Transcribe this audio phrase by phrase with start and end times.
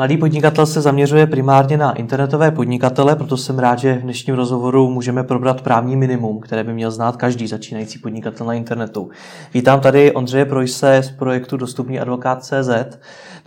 [0.00, 4.90] Mladý podnikatel se zaměřuje primárně na internetové podnikatele, proto jsem rád, že v dnešním rozhovoru
[4.90, 9.10] můžeme probrat právní minimum, které by měl znát každý začínající podnikatel na internetu.
[9.54, 12.70] Vítám tady Ondřeje Projse z projektu Dostupný advokát CZ,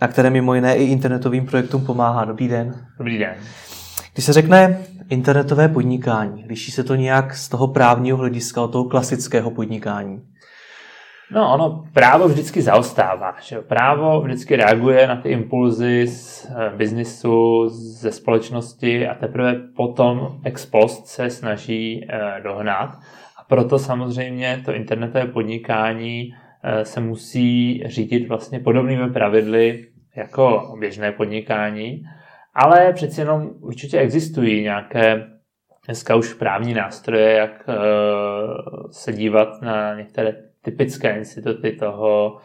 [0.00, 2.24] na které mimo jiné i internetovým projektům pomáhá.
[2.24, 2.74] Dobrý den.
[2.98, 3.34] Dobrý den.
[4.12, 4.78] Když se řekne
[5.10, 10.22] internetové podnikání, liší se to nějak z toho právního hlediska od toho klasického podnikání?
[11.34, 13.34] No, ono právo vždycky zaostává.
[13.42, 13.58] Že?
[13.60, 20.66] Právo vždycky reaguje na ty impulzy z eh, biznisu, ze společnosti a teprve potom ex
[20.66, 22.90] post se snaží eh, dohnat.
[23.38, 31.12] A proto samozřejmě to internetové podnikání eh, se musí řídit vlastně podobnými pravidly jako běžné
[31.12, 32.02] podnikání,
[32.54, 35.26] ale přeci jenom určitě existují nějaké
[35.86, 37.66] dneska už právní nástroje, jak
[38.90, 42.38] se dívat na některé typické instituty toho,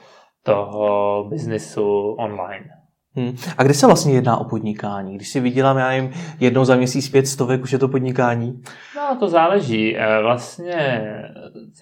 [0.43, 2.65] toho biznesu online.
[3.15, 3.35] Hmm.
[3.57, 5.15] A kdy se vlastně jedná o podnikání?
[5.15, 8.61] Když si vydělám, já nevím, jednou za měsíc pět stovek, už je to podnikání?
[8.95, 9.97] No, to záleží.
[9.97, 11.11] Eh, vlastně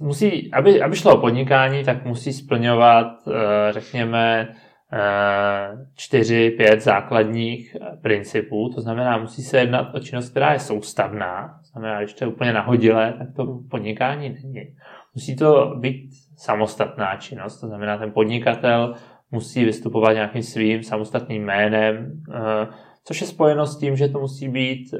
[0.01, 4.47] musí, aby, aby šlo o podnikání, tak musí splňovat, eh, řekněme,
[4.93, 8.71] eh, čtyři, pět základních principů.
[8.75, 11.59] To znamená, musí se jednat o činnost, která je soustavná.
[11.61, 14.75] To znamená, když to je úplně nahodilé, tak to podnikání není.
[15.15, 18.95] Musí to být samostatná činnost, to znamená, ten podnikatel
[19.31, 22.67] musí vystupovat nějakým svým samostatným jménem, eh,
[23.03, 24.99] což je spojeno s tím, že to musí být eh,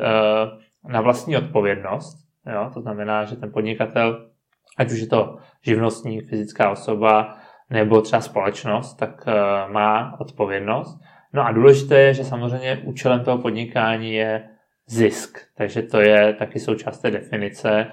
[0.88, 2.18] na vlastní odpovědnost.
[2.54, 2.70] Jo?
[2.74, 4.30] To znamená, že ten podnikatel,
[4.78, 7.38] ať už je to živnostník, fyzická osoba
[7.70, 9.34] nebo třeba společnost, tak eh,
[9.72, 11.00] má odpovědnost.
[11.34, 14.50] No a důležité je, že samozřejmě účelem toho podnikání je
[14.88, 15.38] zisk.
[15.58, 17.88] Takže to je taky součást té definice,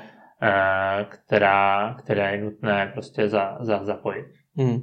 [1.09, 4.27] která, která je nutné prostě za, za, zapojit.
[4.57, 4.79] Hmm.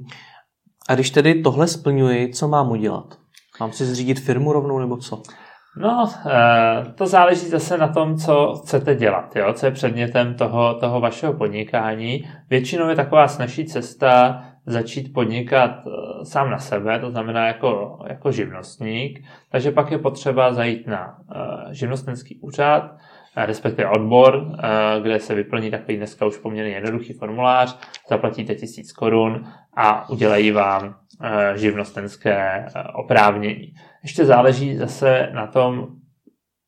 [0.88, 3.18] A když tedy tohle splňuji, co mám udělat?
[3.60, 5.22] Mám si zřídit firmu rovnou nebo co?
[5.76, 9.52] No, eh, to záleží zase na tom, co chcete dělat, jo?
[9.52, 12.28] co je předmětem toho, toho vašeho podnikání.
[12.50, 18.32] Většinou je taková snažší cesta začít podnikat eh, sám na sebe, to znamená jako, jako
[18.32, 21.18] živnostník, takže pak je potřeba zajít na
[21.70, 22.96] živnostenský úřad,
[23.36, 24.46] respektive odbor,
[25.02, 27.78] kde se vyplní takový dneska už poměrně jednoduchý formulář,
[28.08, 29.44] zaplatíte tisíc korun
[29.76, 30.94] a udělají vám
[31.54, 33.74] živnostenské oprávnění.
[34.02, 35.86] Ještě záleží zase na tom,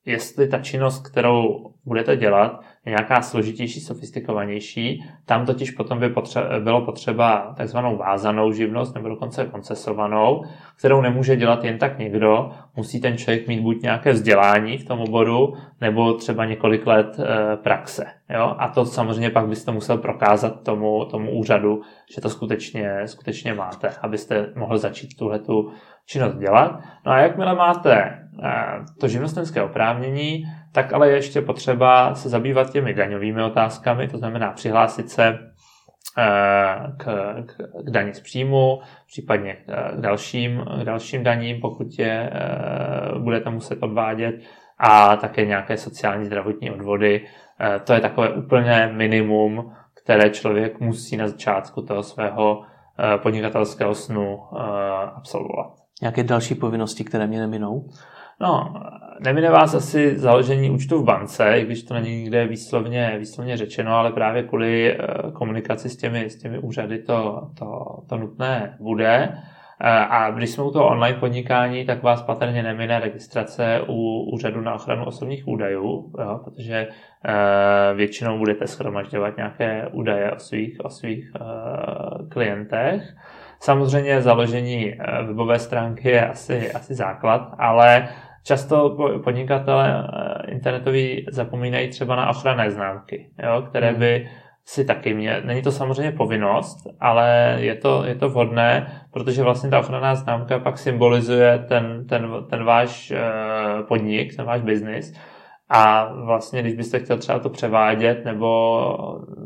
[0.06, 5.04] jestli ta činnost, kterou budete dělat, je nějaká složitější, sofistikovanější.
[5.26, 10.42] Tam totiž potom by potře- bylo potřeba takzvanou vázanou živnost nebo dokonce koncesovanou,
[10.78, 12.50] kterou nemůže dělat jen tak někdo.
[12.76, 17.56] Musí ten člověk mít buď nějaké vzdělání v tom oboru, nebo třeba několik let e,
[17.56, 18.04] praxe.
[18.30, 18.54] Jo?
[18.58, 21.82] A to samozřejmě pak byste musel prokázat tomu, tomu úřadu,
[22.14, 25.70] že to skutečně, skutečně máte, abyste mohl začít tuhle tu
[26.06, 26.80] činnost dělat.
[27.06, 28.23] No a jakmile máte
[29.00, 34.52] to živnostenské oprávnění, tak ale je ještě potřeba se zabývat těmi daňovými otázkami, to znamená
[34.52, 35.38] přihlásit se
[36.18, 36.24] eh,
[36.96, 37.04] k,
[37.46, 43.50] k, k daní z příjmu, případně k dalším, k dalším daním, pokud je eh, budete
[43.50, 44.34] muset odvádět,
[44.78, 47.26] a také nějaké sociální zdravotní odvody.
[47.60, 49.72] Eh, to je takové úplně minimum,
[50.04, 52.62] které člověk musí na začátku toho svého
[53.22, 54.40] podnikatelského snu
[55.16, 55.66] absolvovat.
[56.02, 57.84] Nějaké další povinnosti, které mě neminou?
[58.40, 58.74] No,
[59.20, 63.92] nemine vás asi založení účtu v bance, i když to není nikde výslovně, výslovně řečeno,
[63.94, 64.96] ale právě kvůli eh,
[65.32, 69.38] komunikaci s těmi, s těmi úřady to, to, to nutné bude.
[69.80, 74.60] Eh, a když jsme u toho online podnikání, tak vás patrně nemine registrace u úřadu
[74.60, 76.88] na ochranu osobních údajů, jo, protože
[77.24, 81.32] eh, většinou budete schromažďovat nějaké údaje o svých, o svých
[82.28, 83.14] klientech.
[83.64, 84.94] Samozřejmě založení
[85.26, 88.08] webové stránky je asi, asi základ, ale
[88.46, 94.00] Často podnikatele eh, internetoví zapomínají třeba na ochranné známky, jo, které hmm.
[94.00, 94.28] by
[94.64, 95.40] si taky měl.
[95.44, 100.58] Není to samozřejmě povinnost, ale je to, je to vhodné, protože vlastně ta ochranná známka
[100.58, 105.14] pak symbolizuje ten, ten, ten váš eh, podnik, ten váš biznis.
[105.68, 108.80] A vlastně, když byste chtěl třeba to převádět nebo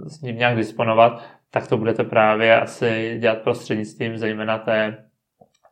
[0.07, 5.09] s ním nějak disponovat, tak to budete právě asi dělat prostřednictvím zejména té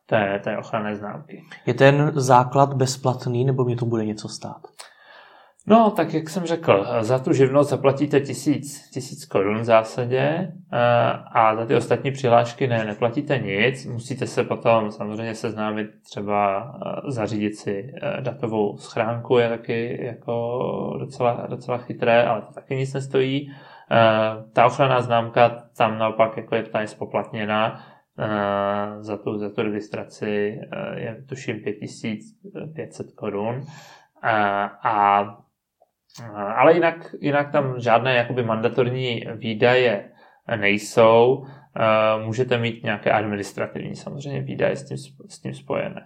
[0.09, 1.43] té, té ochranné známky.
[1.65, 4.61] Je ten základ bezplatný, nebo mě to bude něco stát?
[5.69, 10.77] No, tak jak jsem řekl, za tu živnost zaplatíte tisíc, tisíc korun v zásadě eh,
[11.33, 13.85] a za ty ostatní přihlášky ne, neplatíte nic.
[13.85, 16.71] Musíte se potom samozřejmě seznámit třeba
[17.07, 20.61] eh, zařídit si eh, datovou schránku, je taky jako
[20.99, 23.51] docela, docela chytré, ale to taky nic nestojí.
[24.53, 27.83] Ta ochranná známka tam naopak jako je ta spoplatněná,
[28.99, 30.59] za tu, za tu registraci
[30.95, 33.61] je tuším 5500 korun.
[34.83, 35.37] A,
[36.55, 40.11] ale jinak, jinak tam žádné jakoby mandatorní výdaje
[40.55, 41.45] nejsou.
[42.25, 44.97] Můžete mít nějaké administrativní samozřejmě výdaje s tím,
[45.29, 46.05] s tím spojené.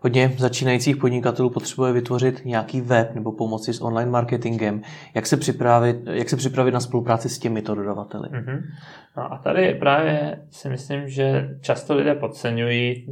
[0.00, 4.82] Hodně začínajících podnikatelů potřebuje vytvořit nějaký web nebo pomoci s online marketingem.
[5.14, 8.28] Jak se připravit, jak se připravit na spolupráci s těmito dodavateli?
[8.28, 8.60] Mm-hmm.
[9.16, 13.06] No a tady právě si myslím, že často lidé podceňují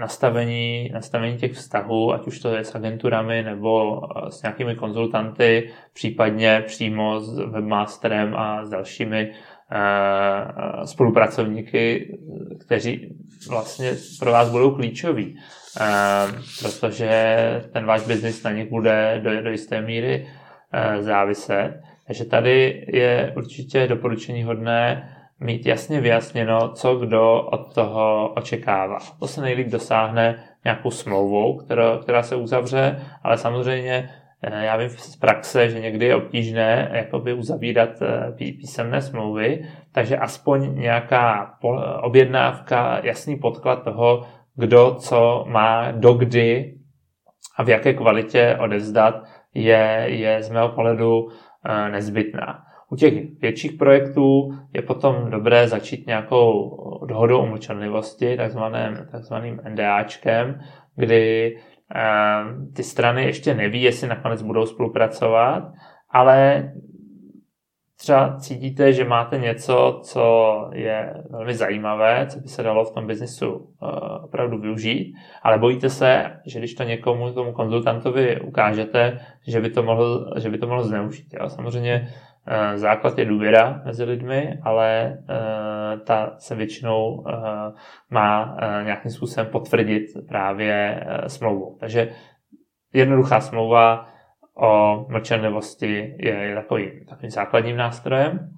[0.00, 6.62] nastavení, nastavení těch vztahů, ať už to je s agenturami nebo s nějakými konzultanty, případně
[6.66, 12.12] přímo s webmasterem a s dalšími uh, spolupracovníky,
[12.60, 13.16] kteří
[13.48, 15.36] vlastně pro vás budou klíčoví.
[15.78, 17.10] Ehm, protože
[17.72, 20.26] ten váš biznis na nich bude do, do jisté míry
[20.72, 21.80] eh, záviset.
[22.06, 28.98] Takže tady je určitě doporučení hodné mít jasně vyjasněno, co kdo od toho očekává.
[29.18, 34.10] To se nejlíp dosáhne nějakou smlouvou, která, která se uzavře, ale samozřejmě
[34.42, 40.16] eh, já vím z praxe, že někdy je obtížné jakoby uzavírat eh, písemné smlouvy, takže
[40.16, 41.54] aspoň nějaká
[42.02, 44.26] objednávka, jasný podklad toho,
[44.60, 46.74] kdo co má dokdy
[47.56, 49.14] a v jaké kvalitě odezdat,
[49.54, 52.62] je, je z mého pohledu eh, nezbytná.
[52.90, 56.76] U těch větších projektů je potom dobré začít nějakou
[57.08, 60.60] dohodou o mlčenlivosti, takzvaným, takzvaným NDAčkem,
[60.96, 61.56] kdy
[61.94, 62.00] eh,
[62.76, 65.62] ty strany ještě neví, jestli nakonec budou spolupracovat,
[66.10, 66.70] ale
[68.00, 73.06] třeba cítíte, že máte něco, co je velmi zajímavé, co by se dalo v tom
[73.06, 73.88] biznisu uh,
[74.24, 79.82] opravdu využít, ale bojíte se, že když to někomu, tomu konzultantovi ukážete, že by to
[79.82, 81.26] mohl, že by to mohl zneužít.
[81.40, 81.48] Jo?
[81.48, 87.24] Samozřejmě uh, základ je důvěra mezi lidmi, ale uh, ta se většinou
[88.10, 91.76] má nějakým způsobem potvrdit právě smlouvou.
[91.80, 92.08] Takže
[92.92, 94.06] jednoduchá smlouva
[94.60, 98.50] o mlčenlivosti je, takový, takovým základním nástrojem.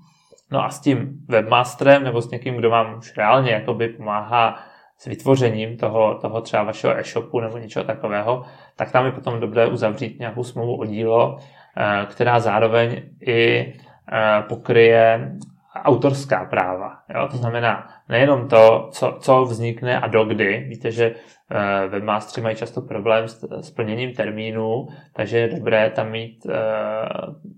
[0.52, 4.58] No a s tím webmasterem nebo s někým, kdo vám už reálně jakoby pomáhá
[4.98, 8.44] s vytvořením toho, toho třeba vašeho e-shopu nebo něčeho takového,
[8.76, 11.38] tak tam je potom dobré uzavřít nějakou smlouvu o dílo,
[11.76, 13.72] eh, která zároveň i
[14.12, 15.32] eh, pokryje
[15.74, 16.98] autorská práva.
[17.14, 17.28] Jo?
[17.30, 20.66] To znamená nejenom to, co, co vznikne a dokdy.
[20.68, 21.14] Víte, že
[21.54, 26.52] Eh, webmastři mají často problém s, s plněním termínů, takže je dobré tam mít uh,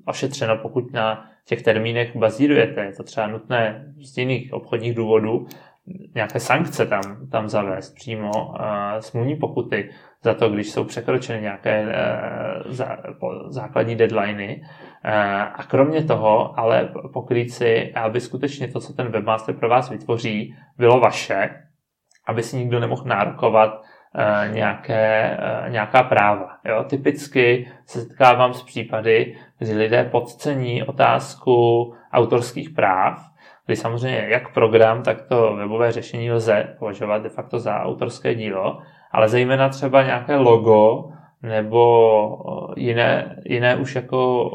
[0.05, 2.85] ošetřeno, pokud na těch termínech bazírujete.
[2.85, 5.47] Je to třeba nutné z jiných obchodních důvodů
[6.15, 7.03] nějaké sankce tam,
[7.33, 8.55] tam zavést přímo, uh,
[9.01, 9.91] smluvní pokuty
[10.23, 14.63] za to, když jsou překročeny nějaké uh, zá, po, základní deadliny.
[15.05, 15.11] Uh,
[15.55, 20.57] a kromě toho, ale pokrýt si, aby skutečně to, co ten webmaster pro vás vytvoří,
[20.79, 21.51] bylo vaše,
[22.27, 26.49] aby si nikdo nemohl nárokovat uh, nějaké, uh, nějaká práva.
[26.65, 26.85] Jo?
[26.85, 33.34] Typicky se setkávám s případy, kdy lidé podcení otázku autorských práv,
[33.67, 38.79] kdy samozřejmě jak program, tak to webové řešení lze považovat de facto za autorské dílo,
[39.13, 41.11] ale zejména třeba nějaké logo
[41.43, 44.51] nebo eh, jiné, jiné už jako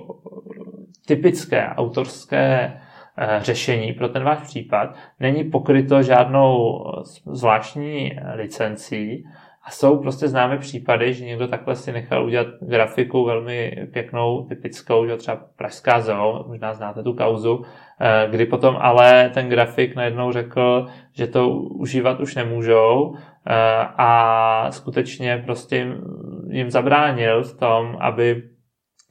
[1.05, 2.73] typické autorské
[3.21, 4.95] Eh, řešení pro ten váš případ.
[5.19, 9.25] Není pokryto žádnou eh, zvláštní eh, licencí
[9.69, 15.07] a jsou prostě známé případy, že někdo takhle si nechal udělat grafiku velmi pěknou, typickou,
[15.07, 17.65] že třeba Pražská zoo, možná znáte tu kauzu,
[18.29, 23.15] kdy potom ale ten grafik najednou řekl, že to užívat už nemůžou
[23.97, 25.87] a skutečně prostě
[26.49, 28.43] jim zabránil v tom, aby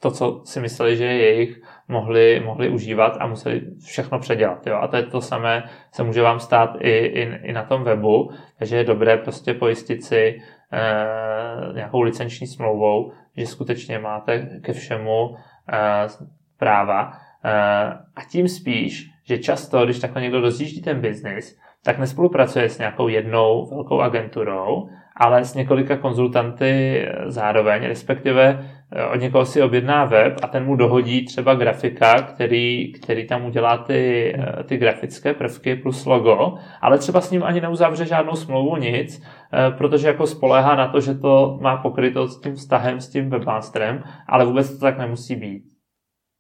[0.01, 4.67] to, co si mysleli, že je jejich, mohli, mohli užívat a museli všechno předělat.
[4.67, 4.77] Jo?
[4.77, 8.31] A to je to samé, se může vám stát i, i, i na tom webu,
[8.59, 10.41] takže je dobré prostě pojistit si e,
[11.75, 16.07] nějakou licenční smlouvou, že skutečně máte ke všemu e,
[16.59, 17.13] práva.
[17.45, 17.51] E,
[18.17, 23.09] a tím spíš, že často, když takhle někdo rozjíždí ten biznis, tak nespolupracuje s nějakou
[23.09, 28.71] jednou velkou agenturou, ale s několika konzultanty zároveň, respektive
[29.13, 33.79] od někoho si objedná web a ten mu dohodí třeba grafika, který, který tam udělá
[33.79, 38.77] ty, eh, ty grafické prvky plus logo, ale třeba s ním ani neuzavře žádnou smlouvu,
[38.77, 43.09] nic, eh, protože jako spoléhá na to, že to má pokryto s tím vztahem, s
[43.09, 45.63] tím webmasterem, ale vůbec to tak nemusí být.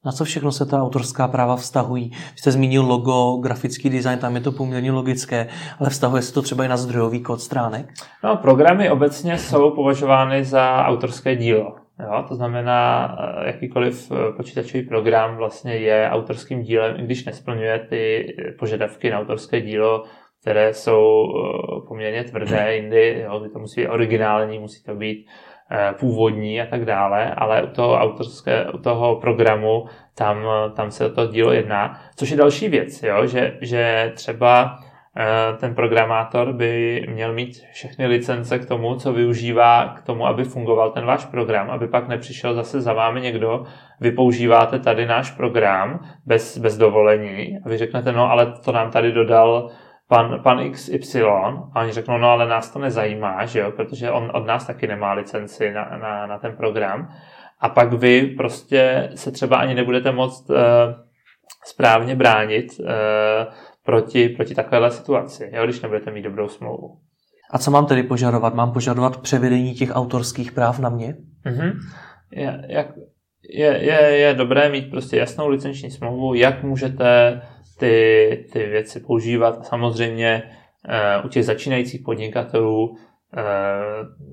[0.04, 2.10] Na co všechno se ta autorská práva vztahují?
[2.10, 5.48] Vy jste zmínil logo, grafický design, tam je to poměrně logické,
[5.80, 7.92] ale vztahuje se to třeba i na zdrojový kód stránek?
[8.24, 11.87] No, programy obecně jsou považovány za autorské dílo.
[12.00, 17.78] Jo, to znamená, eh, jakýkoliv eh, počítačový program vlastně je autorským dílem, i když nesplňuje
[17.78, 20.04] ty požadavky na autorské dílo,
[20.40, 21.26] které jsou
[21.88, 25.26] poměrně tvrdé, jindy jo, to musí být originální, musí to být
[26.00, 30.44] původní a tak dále, ale u toho autorské, u toho programu tam,
[30.76, 32.00] tam se to dílo jedná.
[32.16, 34.87] Což je další věc, jo, že, že třeba Eh,
[35.56, 40.90] ten programátor by měl mít všechny licence k tomu, co využívá k tomu, aby fungoval
[40.90, 43.64] ten váš program, aby pak nepřišel zase za vámi někdo,
[44.00, 47.58] vy používáte tady náš program bez, bez dovolení.
[47.64, 49.70] A vy řeknete, no ale to nám tady dodal
[50.08, 51.22] pan, pan XY
[51.74, 54.86] a oni řeknou, no ale nás to nezajímá, že jo, protože on od nás taky
[54.86, 57.08] nemá licenci na, na, na ten program.
[57.60, 60.56] A pak vy prostě se třeba ani nebudete moct uh,
[61.64, 62.86] správně bránit uh,
[63.88, 66.98] proti, proti takovéhle situaci, jo, když nebudete mít dobrou smlouvu.
[67.50, 68.54] A co mám tedy požadovat?
[68.54, 71.16] Mám požadovat převedení těch autorských práv na mě?
[71.46, 71.72] Mm-hmm.
[72.32, 72.86] Je, jak,
[73.54, 77.40] je, je, je dobré mít prostě jasnou licenční smlouvu, jak můžete
[77.78, 79.58] ty, ty věci používat.
[79.60, 80.42] A samozřejmě
[81.22, 82.96] uh, u těch začínajících podnikatelů uh,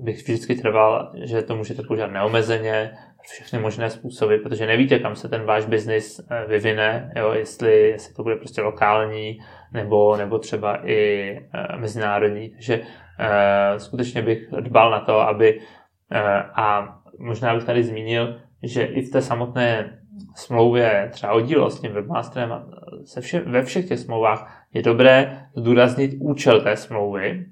[0.04, 2.90] bych vždycky trval, že to můžete používat neomezeně,
[3.32, 8.14] všechny možné způsoby, protože nevíte, kam se ten váš biznis eh, vyvine, jo, jestli, jestli
[8.14, 9.38] to bude prostě lokální
[9.72, 12.48] nebo, nebo třeba i uh, mezinárodní.
[12.48, 12.84] Takže uh,
[13.76, 16.18] skutečně bych dbal na to, aby uh,
[16.54, 19.98] a možná bych tady zmínil, že i v té samotné
[20.34, 22.52] smlouvě třeba o dílo s tím webmasterem
[23.04, 27.46] se vše, ve všech těch smlouvách je dobré zdůraznit účel té smlouvy,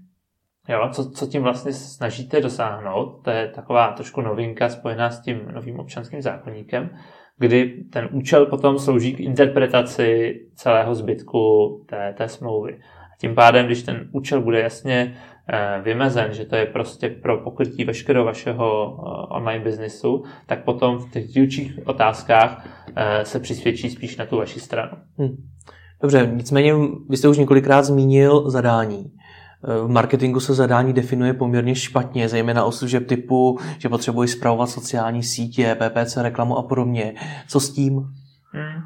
[0.68, 5.40] Jo, co, co tím vlastně snažíte dosáhnout, to je taková trošku novinka spojená s tím
[5.54, 6.90] novým občanským zákonníkem,
[7.38, 11.40] kdy ten účel potom slouží k interpretaci celého zbytku
[11.88, 12.73] té, té smlouvy.
[12.75, 15.16] A tím pádem, když ten účel bude jasně
[15.49, 20.99] eh, vymezen, že to je prostě pro pokrytí veškerého vašeho eh, online biznisu, tak potom
[20.99, 24.92] v těch dílčích otázkách eh, se přisvědčí spíš na tu vaši stranu.
[25.18, 25.37] Hmm.
[26.02, 26.75] Dobře, nicméně
[27.09, 29.12] vy jste už několikrát zmínil zadání.
[29.85, 35.23] V marketingu se zadání definuje poměrně špatně, zejména o služeb typu, že potřebuji zpravovat sociální
[35.23, 37.14] sítě, PPC, reklamu a podobně.
[37.49, 37.94] Co s tím?
[38.52, 38.83] Hmm.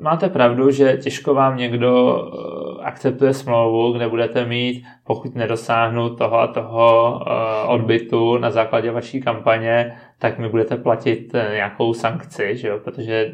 [0.00, 6.38] Máte pravdu, že těžko vám někdo eh, akceptuje smlouvu, kde budete mít, pokud nedosáhnu toho
[6.38, 12.56] a toho eh, odbytu na základě vaší kampaně, tak mi budete platit eh, nějakou sankci,
[12.56, 12.78] že jo?
[12.84, 13.32] protože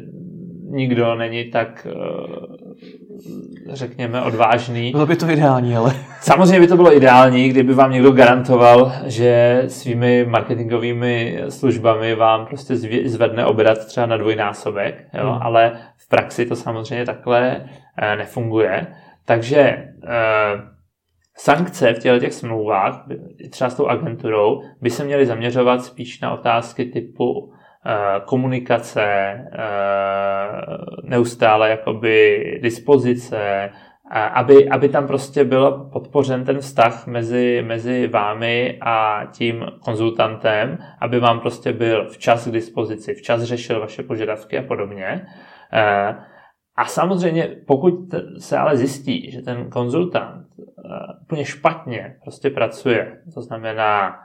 [0.69, 1.87] nikdo není tak
[3.73, 4.91] řekněme, odvážný.
[4.91, 5.93] Bylo by to ideální, ale...
[6.21, 12.75] Samozřejmě by to bylo ideální, kdyby vám někdo garantoval, že svými marketingovými službami vám prostě
[13.05, 15.31] zvedne obrat třeba na dvojnásobek, jo?
[15.31, 15.41] Hmm.
[15.41, 17.65] ale v praxi to samozřejmě takhle
[17.97, 18.87] eh, nefunguje.
[19.25, 20.75] Takže eh,
[21.37, 23.05] sankce v těchto těch smlouvách,
[23.49, 27.53] třeba s tou agenturou, by se měly zaměřovat spíš na otázky typu
[28.25, 29.47] komunikace, eh,
[31.03, 33.69] neustále jakoby dispozice,
[34.11, 41.19] aby, aby tam prostě byl podpořen ten vztah mezi, mezi vámi a tím konzultantem, aby
[41.19, 45.27] vám prostě byl včas k dispozici, včas řešil vaše požadavky a podobně.
[45.73, 46.15] Eh,
[46.77, 47.93] a samozřejmě, pokud
[48.39, 50.45] se ale zjistí, že ten konzultant
[51.21, 54.19] úplně špatně prostě pracuje, to znamená,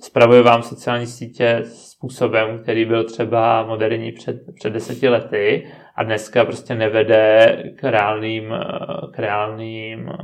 [0.00, 5.66] spravuje vám sociální sítě způsobem, který byl třeba moderní před, před deseti lety
[5.96, 8.54] a dneska prostě nevede k reálným,
[9.12, 10.14] k reálným eh,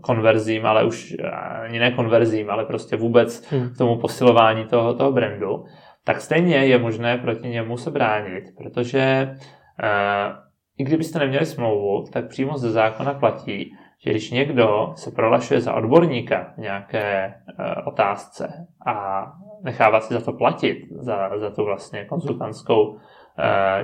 [0.00, 1.16] konverzím, ale už
[1.62, 3.70] ani ne konverzím, ale prostě vůbec hmm.
[3.70, 5.64] k tomu posilování toho, toho brandu,
[6.04, 9.36] tak stejně je možné proti němu se bránit, protože
[9.82, 10.36] uh,
[10.78, 13.72] i kdybyste neměli smlouvu, tak přímo ze zákona platí,
[14.04, 19.26] že když někdo se prolašuje za odborníka v nějaké uh, otázce a
[19.62, 22.98] nechává si za to platit, za, za tu vlastně konzultantskou uh,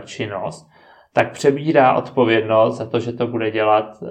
[0.04, 0.68] činnost,
[1.12, 4.08] tak přebírá odpovědnost za to, že to bude dělat uh,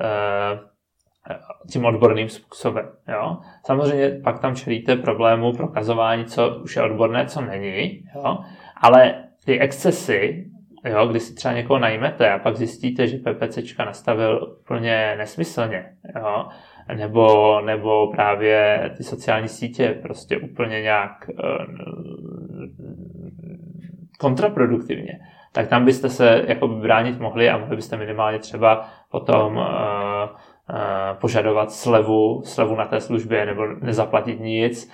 [1.72, 2.90] tím odborným způsobem.
[3.08, 3.38] Jo?
[3.66, 8.38] Samozřejmě pak tam čelíte problému prokazování, co už je odborné, co není, jo?
[8.82, 10.46] ale ty excesy
[10.86, 16.46] jo, kdy si třeba někoho najmete a pak zjistíte, že PPCčka nastavil úplně nesmyslně, jo,
[16.96, 21.66] nebo, nebo právě ty sociální sítě prostě úplně nějak uh,
[24.20, 25.20] kontraproduktivně,
[25.52, 31.18] tak tam byste se jako bránit mohli a mohli byste minimálně třeba potom uh, uh,
[31.22, 34.92] požadovat slevu, slevu na té službě nebo nezaplatit nic.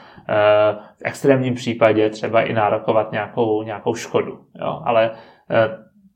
[0.97, 4.39] V extrémním případě třeba i nárokovat nějakou, nějakou škodu.
[4.61, 4.81] Jo?
[4.85, 5.40] Ale Eh,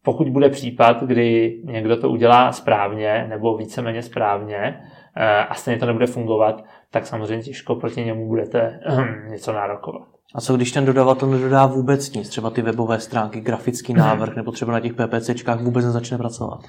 [0.03, 4.79] pokud bude případ, kdy někdo to udělá správně nebo víceméně správně
[5.17, 10.07] eh, a stejně to nebude fungovat, tak samozřejmě těžko proti němu budete ehm, něco nárokovat.
[10.35, 14.01] A co když ten dodavatel nedodá vůbec nic, třeba ty webové stránky, grafický mhm.
[14.01, 16.59] návrh, nebo třeba na těch PPCčkách vůbec nezačne pracovat?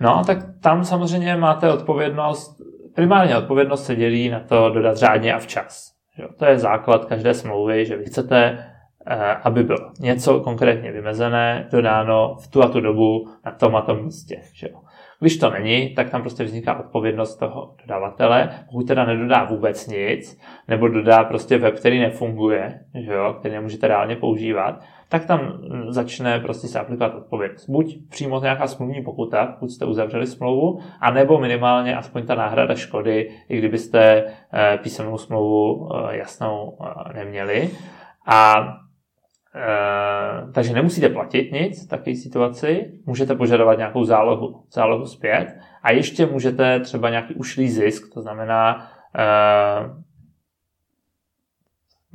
[0.00, 2.58] No, tak tam samozřejmě máte odpovědnost
[2.98, 5.92] primárně odpovědnost se dělí na to dodat řádně a včas.
[6.16, 8.67] Jo, to je základ každé smlouvy, že vy chcete, eh,
[9.42, 14.04] aby bylo něco konkrétně vymezené, dodáno v tu a tu dobu na tom a tom
[14.04, 14.40] místě.
[14.54, 14.80] Že jo.
[15.20, 18.50] Když to není, tak tam prostě vzniká odpovědnost toho dodavatele.
[18.70, 23.88] Pokud teda nedodá vůbec nic, nebo dodá prostě web, který nefunguje, že jo, který nemůžete
[23.88, 25.52] reálně používat, tak tam
[25.88, 27.68] začne prostě se aplikovat odpovědnost.
[27.68, 33.30] Buď přímo nějaká smluvní pokuta, pokud jste uzavřeli smlouvu, anebo minimálně aspoň ta náhrada škody,
[33.48, 37.70] i kdybyste eh, písemnou smlouvu eh, jasnou eh, neměli.
[38.26, 38.68] A
[39.54, 45.92] Eh, takže nemusíte platit nic v takové situaci, můžete požadovat nějakou zálohu, zálohu zpět a
[45.92, 49.24] ještě můžete třeba nějaký ušlý zisk, to znamená e,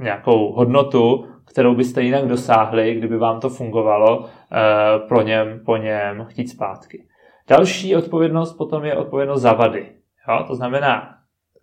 [0.03, 6.25] nějakou hodnotu, kterou byste jinak dosáhli, kdyby vám to fungovalo, e, pro něm, po něm
[6.29, 7.07] chtít zpátky.
[7.47, 9.91] Další odpovědnost potom je odpovědnost za vady.
[10.29, 10.43] Jo?
[10.47, 11.17] To znamená,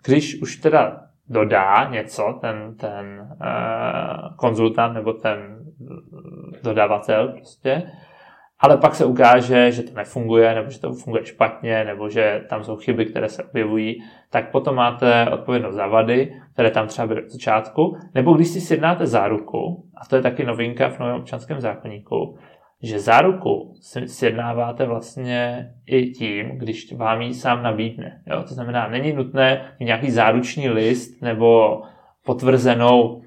[0.05, 5.60] když už teda dodá něco, ten, ten uh, konzultant nebo ten
[6.63, 7.83] dodavatel prostě,
[8.61, 12.65] ale pak se ukáže, že to nefunguje, nebo že to funguje špatně, nebo že tam
[12.65, 17.25] jsou chyby, které se objevují, tak potom máte odpovědnost za vady, které tam třeba byly
[17.25, 21.61] od začátku, nebo když si sjednáte záruku, a to je taky novinka v novém občanském
[21.61, 22.39] zákonníku,
[22.83, 23.75] že záruku
[24.07, 28.23] sjednáváte vlastně i tím, když vám ji sám nabídne.
[28.27, 28.43] Jo?
[28.43, 31.81] To znamená, není nutné nějaký záruční list nebo
[32.25, 33.23] potvrzenou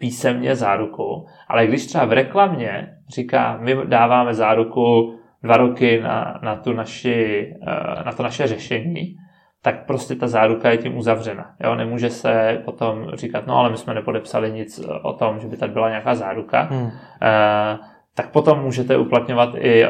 [0.00, 6.56] písemně záruku, ale když třeba v reklamě říká, my dáváme záruku dva roky na, na,
[6.56, 9.16] tu naši, eh, na to naše řešení,
[9.62, 11.54] tak prostě ta záruka je tím uzavřena.
[11.64, 11.74] Jo?
[11.74, 15.72] Nemůže se potom říkat, no ale my jsme nepodepsali nic o tom, že by tady
[15.72, 16.60] byla nějaká záruka.
[16.60, 16.86] Hmm.
[17.22, 17.78] E,
[18.14, 19.86] tak potom můžete uplatňovat i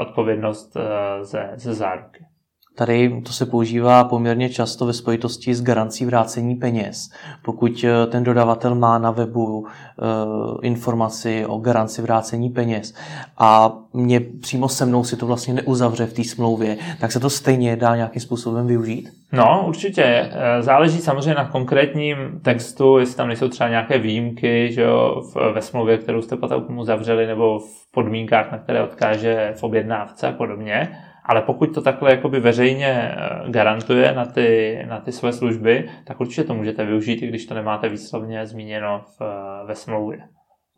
[0.00, 0.76] odpovědnost
[1.20, 2.24] ze, ze záruky.
[2.76, 7.10] Tady to se používá poměrně často ve spojitosti s garancí vrácení peněz.
[7.44, 12.94] Pokud eh, ten dodavatel má na webu e, informaci o garanci vrácení peněz
[13.38, 17.30] a mě přímo se mnou si to vlastně neuzavře v té smlouvě, tak se to
[17.30, 19.10] stejně dá nějakým způsobem využít?
[19.32, 20.02] No, určitě.
[20.04, 25.22] Eh, záleží samozřejmě na konkrétním textu, jestli tam nejsou třeba nějaké výjimky že jo,
[25.54, 30.32] ve smlouvě, kterou jste potom uzavřeli, nebo v podmínkách, na které odkáže v objednávce a
[30.32, 30.98] podobně.
[31.24, 36.20] Ale pokud to takhle jakoby veřejně eh, garantuje na ty, na ty své služby, tak
[36.20, 40.18] určitě to můžete využít, i když to nemáte výslovně zmíněno v, eh, ve smlouvě.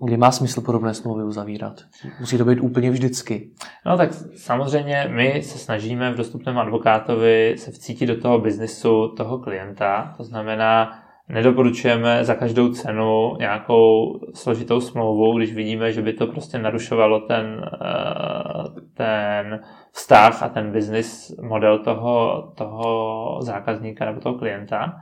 [0.05, 1.81] Kdy má smysl podobné smlouvy uzavírat?
[2.21, 3.51] Musí to být úplně vždycky.
[3.87, 9.39] No tak samozřejmě my se snažíme v dostupném advokátovi se vcítit do toho biznisu toho
[9.39, 10.15] klienta.
[10.17, 16.59] To znamená, nedoporučujeme za každou cenu nějakou složitou smlouvu, když vidíme, že by to prostě
[16.59, 19.61] narušovalo ten, eh, ten
[19.93, 24.93] vztah a ten business model toho, toho zákazníka nebo toho klienta.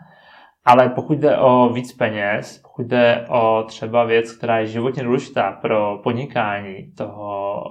[0.65, 5.53] Ale pokud jde o víc peněz, pokud jde o třeba věc, která je životně důležitá
[5.53, 7.65] pro podnikání toho,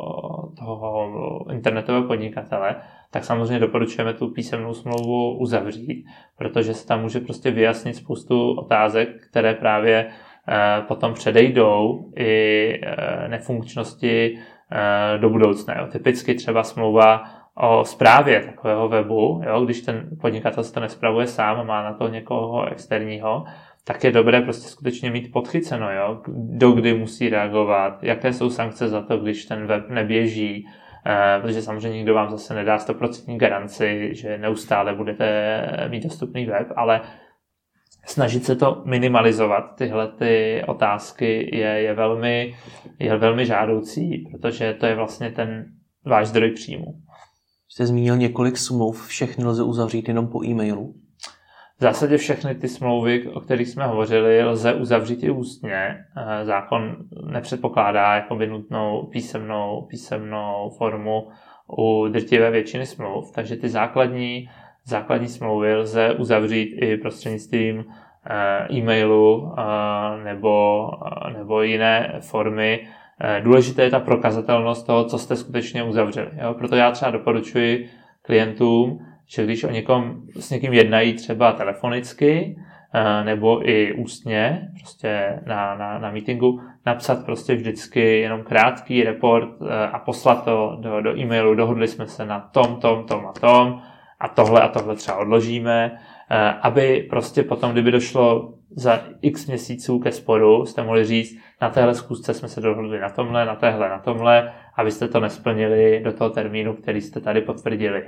[0.59, 1.09] toho
[1.51, 2.75] internetového podnikatele,
[3.13, 6.05] tak samozřejmě doporučujeme tu písemnou smlouvu uzavřít,
[6.37, 13.27] protože se tam může prostě vyjasnit spoustu otázek, které právě eh, potom předejdou i eh,
[13.27, 14.37] nefunkčnosti
[14.71, 15.79] eh, do budoucna.
[15.79, 15.87] Jo.
[15.87, 17.23] Typicky třeba smlouva
[17.57, 21.93] o zprávě takového webu, jo, když ten podnikatel se to nespravuje sám a má na
[21.93, 23.43] to někoho externího,
[23.83, 28.87] tak je dobré prostě skutečně mít podchyceno, jo, do kdy musí reagovat, jaké jsou sankce
[28.87, 30.65] za to, když ten web neběží,
[31.41, 37.01] protože samozřejmě nikdo vám zase nedá 100% garanci, že neustále budete mít dostupný web, ale
[38.05, 42.55] snažit se to minimalizovat, tyhle ty otázky, je, je, velmi,
[42.99, 45.65] je velmi žádoucí, protože to je vlastně ten
[46.05, 46.85] váš zdroj příjmu.
[47.69, 50.95] Jste zmínil několik smluv, všechny lze uzavřít jenom po e-mailu?
[51.77, 56.05] V zásadě všechny ty smlouvy, o kterých jsme hovořili, lze uzavřít i ústně.
[56.17, 56.95] Eh, zákon
[57.31, 61.27] nepředpokládá jakoby nutnou písemnou, písemnou formu
[61.77, 64.49] u drtivé většiny smluv, takže ty základní,
[64.85, 67.85] základní smlouvy lze uzavřít i prostřednictvím
[68.29, 70.87] eh, e-mailu eh, nebo,
[71.37, 72.87] nebo jiné formy
[73.39, 76.29] důležité je ta prokazatelnost toho, co jste skutečně uzavřeli.
[76.41, 76.53] Jo?
[76.53, 77.89] Proto já třeba doporučuji
[78.21, 82.57] klientům, že když o někom s někým jednají třeba telefonicky,
[82.93, 89.49] eh, nebo i ústně, prostě na, na, na meetingu, napsat prostě vždycky jenom krátký report
[89.61, 93.31] eh, a poslat to do, do e-mailu, dohodli jsme se na tom, tom, tom a
[93.31, 93.81] tom
[94.19, 95.99] a tohle a tohle třeba odložíme
[96.61, 101.95] aby prostě potom, kdyby došlo za x měsíců ke sporu, jste mohli říct, na téhle
[101.95, 106.29] zkusce jsme se dohodli na tomhle, na téhle, na tomhle, abyste to nesplnili do toho
[106.29, 108.03] termínu, který jste tady potvrdili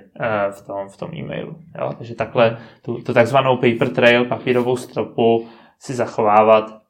[0.51, 1.55] v tom, v tom e-mailu.
[1.79, 1.93] Jo?
[1.97, 5.47] Takže takhle tu, tu takzvanou paper trail, papírovou stropu
[5.79, 6.85] si zachovávat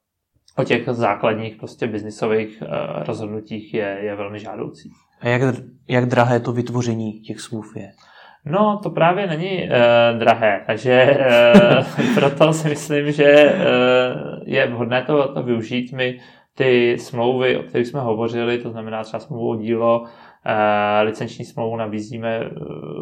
[0.57, 4.91] o těch základních prostě biznisových uh, rozhodnutích je, je velmi žádoucí.
[5.21, 5.55] A jak,
[5.88, 7.91] jak drahé to vytvoření těch smluv je?
[8.45, 11.17] No, to právě není uh, drahé, takže
[11.99, 15.91] uh, proto si myslím, že uh, je vhodné to, to využít.
[15.91, 16.19] My
[16.55, 20.08] ty smlouvy, o kterých jsme hovořili, to znamená třeba smlouvu o dílo, uh,
[21.03, 22.49] licenční smlouvu nabízíme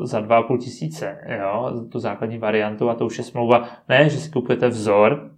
[0.04, 4.32] za 2,5 tisíce, jo, tu základní variantu a to už je smlouva, ne, že si
[4.32, 5.30] kupujete vzor,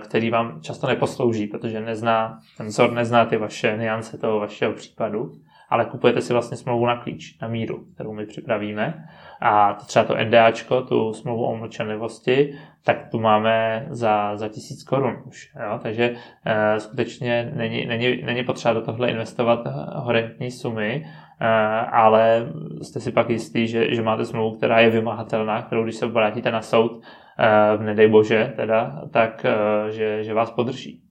[0.00, 5.32] který vám často neposlouží, protože nezná, ten vzor nezná ty vaše niance toho vašeho případu,
[5.68, 9.08] ale kupujete si vlastně smlouvu na klíč, na míru, kterou my připravíme.
[9.40, 14.84] A to třeba to NDAčko, tu smlouvu o mlčenlivosti, tak tu máme za, za tisíc
[14.84, 15.52] korun už.
[15.70, 15.78] Jo?
[15.82, 19.60] Takže e, skutečně není, není, není potřeba do tohle investovat
[19.94, 21.06] horentní sumy,
[21.40, 21.46] e,
[21.86, 22.46] ale
[22.82, 26.50] jste si pak jistý, že, že máte smlouvu, která je vymahatelná, kterou když se obrátíte
[26.50, 27.02] na soud,
[27.38, 31.02] Eh, nedej bože teda, tak eh, že, že vás podrží.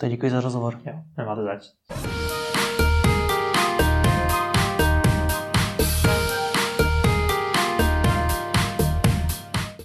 [0.00, 0.78] Tak děkuji za rozhovor.
[0.86, 1.64] Jo, nemáte zač.